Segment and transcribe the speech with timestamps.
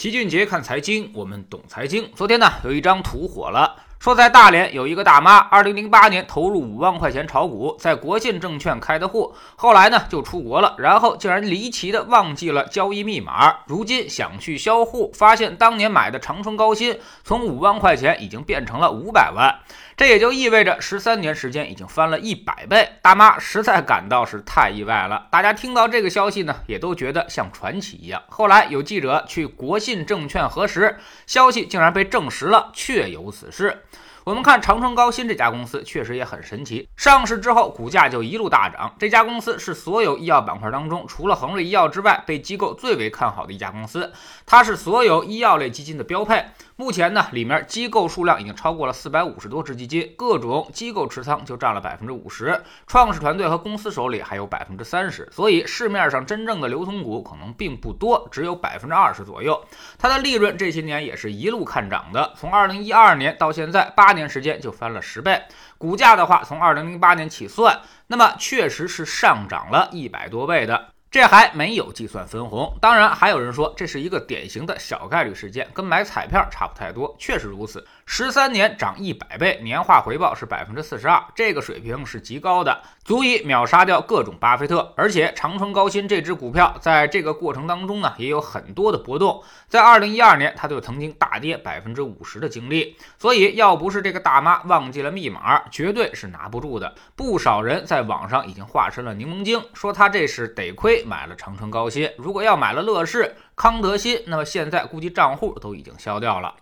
[0.00, 2.10] 齐俊杰看财经，我们懂财经。
[2.14, 19.60] 昨天呢，有一张图火了，说在大连有一个大妈，二零零八年投入五万块钱炒股，在国信证券开的户，后来呢就出国了，然后竟然离奇的忘记了交易密码，如今想去销户，发现当年买的长春高新从五万块钱已经变成了五百万。
[19.98, 25.26] 这也就意味着十三年时间已经翻了一百倍，大妈实在感到是太意外了。
[25.30, 28.22] 大家听到这个消息呢，也都觉得像传奇一样。
[28.28, 30.96] 后来有记者去国信证券核实，
[31.26, 33.82] 消息竟然被证实了，确有此事。
[34.30, 38.94] 我们看长春高新这家公司确实也很神奇，上市之后股价就一路大涨。
[38.96, 44.12] 这家公司是所有医药板块当中，除了恒瑞医药之外，被机构最为看好的一家公司。
[44.46, 46.44] 它是所有医药类基金的标配。
[46.80, 59.62] 目前呢，里面机构数量已经超过了四百五十多只基金，各种机构持仓就占了百分之五十，创始团队和公司手里还有百分之三十，所以市面上真正的流通股可能并不多，只有百分之二十左右。
[59.98, 65.42] 它的利润这些年也是一路看涨的，从二零一二年到现在八年时间就翻了十倍。
[65.76, 70.86] 股价的话，从二零零八年起算，那么确实是上涨了一百多倍的。
[71.10, 77.84] 这还没有计算分红，当然还有人说这是一个典型的小概率事件，跟买彩票差不太多，确实如此。
[78.06, 84.92] 十三年涨一百倍，年化回报是百分之四十二，这个水平是极高的，足以秒杀掉各种巴菲特。
[84.96, 89.42] 而且长春高新这只股票在这个过程当中呢，也有很多的波动。
[89.68, 92.96] 在二零一二年，它就曾经大跌百分之五十的经历。
[93.18, 96.94] 所以要不是这个大妈忘记了密码，绝对是拿不住的。
[97.16, 106.54] 不少人在网上已经化身了柠檬精，说他这是得亏买了长城高新，如果要买了乐视、康德新，那么现在估计账户都已经消掉了。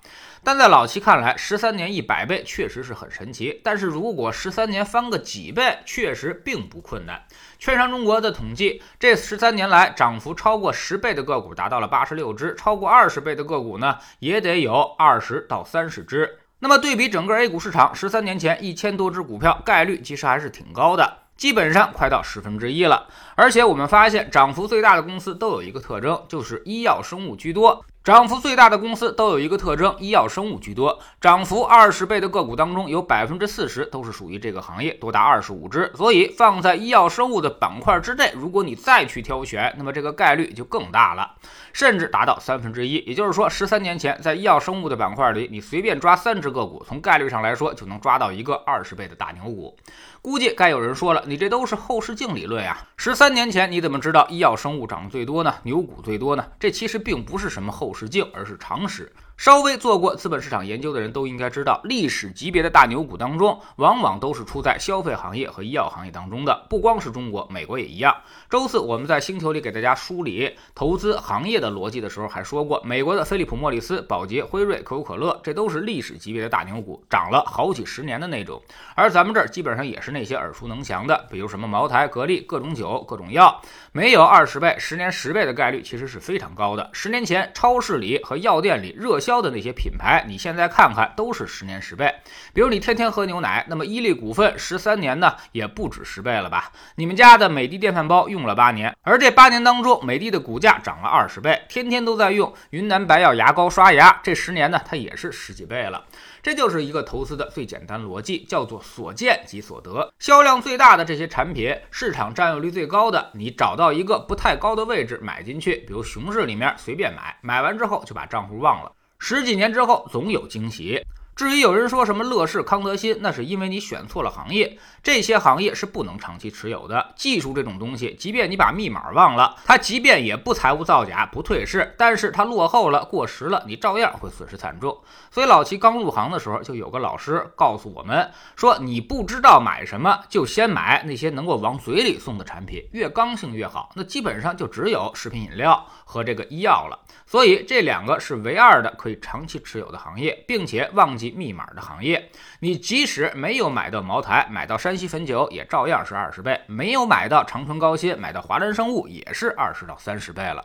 [0.44, 3.60] 但在老齐看来，十三年一百倍确实是很神奇。
[3.64, 7.22] 但是如果十三年翻个几倍，确实并不困难。
[7.58, 16.38] 券商中国的统计，这十三年来涨幅超过十倍的个股达到了八十六只，超过二十倍的个股呢，也得有二十到三十只。
[16.60, 23.06] 那么对比整个 A 股市场，十三年前一千多只股票，概率其实还是挺高的，基本上快到十分之一了。
[23.34, 27.82] 而且我们发现，涨幅最大的公司都有一个特征，就是医药生物居多。
[28.08, 30.98] 涨幅最大的公司都有一个特征，医药生物居多。
[31.20, 35.92] 涨幅二十倍的个股当中，有百分之四十都是属于这个行业，多达二十五只。
[35.94, 41.32] 所以放在医药生物的板块之内，如果你再去挑选，那么这个概率就更大了，
[41.74, 42.94] 甚至达到三分之一。
[43.06, 49.76] 也就是说，十三年前在医药生物的板块里，你随便抓三只个股，从概率上来说，就能抓到一个二十倍的大牛股。
[50.22, 52.86] 估计该有人说了，你这都是后视镜理论呀！
[52.96, 55.54] 十三年前你怎么知道医药生物涨得最多呢？
[55.62, 56.44] 牛股最多呢？
[56.58, 59.12] 这其实并不是什么后视镜，而是常识。
[59.38, 66.66] 稍微做过资本市场研究的人都应该知道，历史级别的大牛股当中，往往都是出在消费行业和医药行业当中的。
[66.68, 68.12] 不光是中国，美国也一样。
[68.50, 78.60] 周四我们在星球里给大家梳理投资行业的逻辑的时候，还说过，美国的飞利浦、莫里斯、宝洁、辉瑞、可口可乐，这都是历史级别的大牛股，涨了好几十年的那种。
[78.96, 83.62] 而咱们这儿基本上也是那些耳熟能详的，比如什么茅台、格力、各种酒、各种药，
[83.92, 86.90] 没有二十倍、十年十倍的概率，其实是非常高的。
[86.92, 89.27] 十年前超市里和药店里热销。
[89.28, 92.14] 销的那些品牌，你现在看看都是十年十倍。
[92.54, 96.72] 比如你天天喝牛奶，那么伊利股份十三年呢，也不止十倍了吧？
[96.94, 101.60] 你们家的美的电饭煲用了八年，而这八年当中，美的的股价涨了二十倍。
[101.68, 106.02] 天天都在用云南白药牙膏刷牙，这十年呢，它也是十几倍了。
[106.42, 110.10] 这就是一个投资的最简单逻辑，叫做所见即所得。
[110.18, 118.92] 销量最大的这些产品，市场占有率最高的，你找到一个不太高的位置买进去，比如熊市里面随便买，买完之后就把账户忘了。
[119.18, 121.04] 十几年之后，总有惊喜。
[121.38, 124.76] 至于有人说什么乐视、康德新，那是因为你选错了行业。
[125.04, 127.12] 这些行业是不能长期持有的。
[127.14, 134.98] 技术这种东西，即便你把密码忘了，它即便也不财务造假、不退市，但是它落后了、过时了，你照样会损失惨重。
[135.30, 143.92] 所以老齐刚入行的时候，就有个老师告诉我们说：你不知道买什么，就先买那些能够往嘴里送的产品，越刚性越好。
[143.94, 146.98] 那基本上就只有食品饮料和这个医药了。
[147.26, 151.27] 所以这两个是唯二的可以长期持有的行业，并且忘记。
[151.30, 152.30] 密码的行业，
[152.60, 160.64] 你即使没有买到茅台，买到山西汾酒，也照样是二十倍；没有买到长春高新，买到华南生物，也是二十到三十倍了。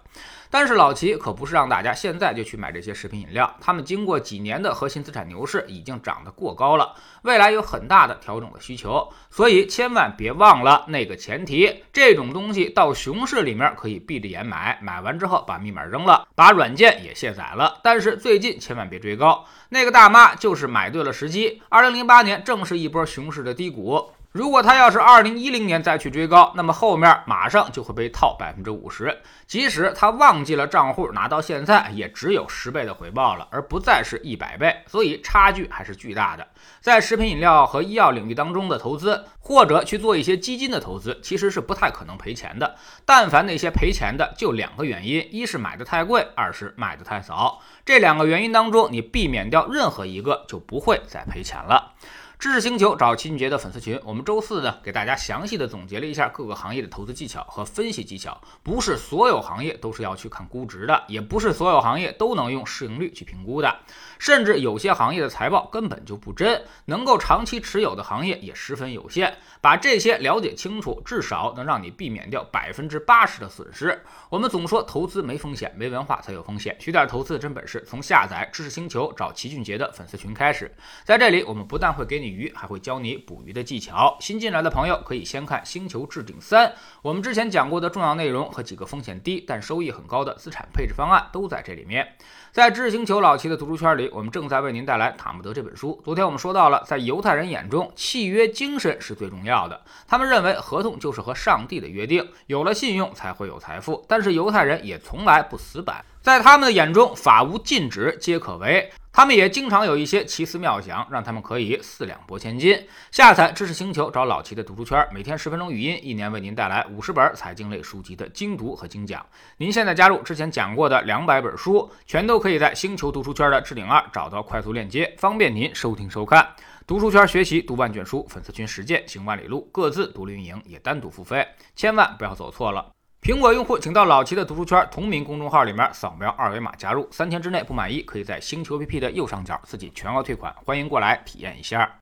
[0.49, 6.93] 但是老齐可不是让大家现在就去买这些食品饮料，他们经过几年的核心资产牛市，已经涨得过高了，
[7.23, 17.79] 未来有很大的调整的需求，所以千万别忘了那个前提：这种东西到熊市里面可以闭着眼买，买完之后把密码扔了，把软件也卸载了。
[17.83, 21.63] 但是最近千万别追高，那个大妈就就是买对了时机。
[21.67, 24.11] 二零零八年正是一波熊市的低谷。
[24.33, 29.15] 如果他要是二零一零年再去追高，那么后面马上就会被套百分之五十。
[29.45, 34.75] 即使他忘记了账户拿到现在，也只有十倍的回报了，而不再是一百倍。
[34.87, 36.47] 所以差距还是巨大的。
[36.81, 42.75] 在食品饮料和医药领域当中的投资，或者去做一些基金的投资，其实是不太可能赔钱的。
[43.05, 47.61] 但凡那些赔钱的，就两个原因：一是买的太贵，二是卖的太早。
[47.85, 51.93] 这两个原因当中，你避免掉任何一个，就不会再赔钱了。
[52.43, 58.37] 知识星球找齐俊杰的粉丝群，我们周四呢给大家详细的总结了一下各个行业的投资技巧和分析技巧。
[58.61, 63.73] 不是所有行业都是要去看估值的，也不是所有行业都能用市盈率去评估的，
[64.19, 69.37] 甚至有些行业的财报根本就不真，能够长期持有的行业也十分有限。
[69.61, 73.97] 把这些了解清楚，至少能让你避免掉百分之八十的损失。
[74.29, 76.75] 我们总说投资没风险，没文化才有风险。
[76.77, 80.69] 学点投资的真本事，从下载知识星球找齐俊杰的粉丝群开始。
[81.05, 82.32] 在这里，我们不但会给你。
[82.33, 84.17] 鱼还会教你捕鱼的技巧。
[84.19, 86.67] 新进来的朋友可以先看《星球置顶三》，
[87.01, 92.05] 我们之前讲过的重要内容和几个风险低但收益很高的资产配置方案都在这里面。
[92.51, 95.99] 在知识星球老齐的读书圈里，我们正在为您带来《塔木德》这本书。
[96.03, 99.81] 昨天我们说到了，在犹太人眼中，契约精神是最重要的。
[100.07, 104.05] 他们认为合同就是和上帝的约定，有了信用才会有财富。
[104.07, 108.91] 但是犹太人也从来不死板，在他们的眼中，法无禁止皆可为。
[109.15, 112.75] 他们也经常有一些奇思妙想，让他们可以四两拨千斤。
[113.11, 119.23] 下载知识星球，找老齐的读书圈，每天十分钟语音，一年为您带来五十本财经类书籍的精读和精讲。
[119.57, 126.47] 您现在加入之前讲过的两百本书，全都可以在星球读书圈的置顶二找到快速链接，方便您收听收看。
[126.87, 132.89] 读书圈学习读万卷书，粉丝群实践行万里路，各自独立运营也单独付费，千万不要走错了。
[133.23, 142.01] 苹果用户请到老齐的读书圈同名公众号里面扫描二维码加入，三天之内不满意可以在星球 APP 的右上角自己全额退款，欢迎过来体验一下。